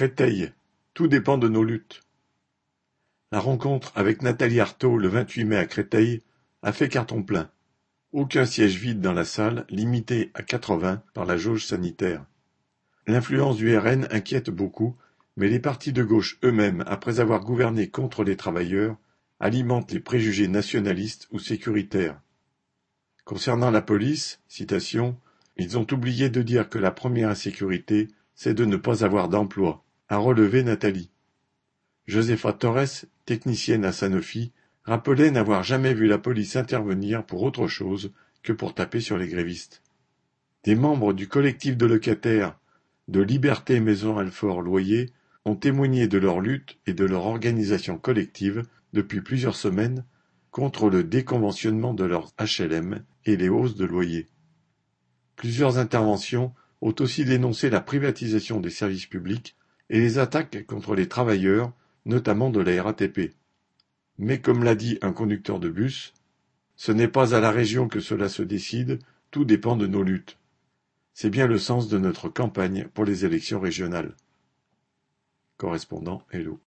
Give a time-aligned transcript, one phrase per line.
[0.00, 0.50] Créteil,
[0.94, 2.00] tout dépend de nos luttes.
[3.32, 6.22] La rencontre avec Nathalie Arthaud le vingt-huit mai à Créteil
[6.62, 7.50] a fait carton plein.
[8.12, 12.24] Aucun siège vide dans la salle, limité à quatre-vingts par la jauge sanitaire.
[13.06, 14.96] L'influence du RN inquiète beaucoup,
[15.36, 18.96] mais les partis de gauche eux-mêmes, après avoir gouverné contre les travailleurs,
[19.38, 22.18] alimentent les préjugés nationalistes ou sécuritaires.
[23.26, 25.20] Concernant la police, citation,
[25.58, 29.84] ils ont oublié de dire que la première insécurité, c'est de ne pas avoir d'emploi,
[30.10, 31.08] a relevé Nathalie.
[32.08, 34.50] Josefa Torres, technicienne à Sanofi,
[34.82, 38.10] rappelait n'avoir jamais vu la police intervenir pour autre chose
[38.42, 39.82] que pour taper sur les grévistes.
[40.64, 42.58] Des membres du collectif de locataires
[43.06, 45.10] de Liberté Maison Alfort Loyer
[45.44, 50.04] ont témoigné de leur lutte et de leur organisation collective depuis plusieurs semaines
[50.50, 54.26] contre le déconventionnement de leurs HLM et les hausses de loyer.
[55.36, 59.54] Plusieurs interventions ont aussi dénoncé la privatisation des services publics
[59.90, 61.72] et les attaques contre les travailleurs,
[62.06, 63.34] notamment de la RATP.
[64.18, 66.14] Mais comme l'a dit un conducteur de bus,
[66.76, 70.38] ce n'est pas à la région que cela se décide, tout dépend de nos luttes.
[71.12, 74.14] C'est bien le sens de notre campagne pour les élections régionales.
[75.58, 76.58] Correspondant Hello.